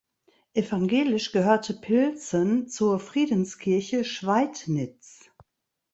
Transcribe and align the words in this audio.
Evangelisch 0.55 1.31
gehörte 1.31 1.75
Pilzen 1.75 2.67
zur 2.67 2.99
Friedenskirche 2.99 4.03
Schweidnitz. 4.03 5.29